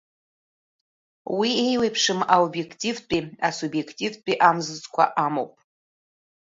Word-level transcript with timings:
Уи 1.37 1.49
еиуеиԥшым 1.65 2.19
аобиективтәи 2.33 3.21
асубиективтәи 3.47 4.35
амзызқәа 4.47 5.03
амоуп. 5.25 5.53